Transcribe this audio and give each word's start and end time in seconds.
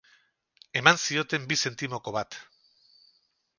Eman 0.81 0.99
zioten 1.03 1.45
bi 1.53 1.59
zentimoko 1.67 2.17
bat. 2.19 2.41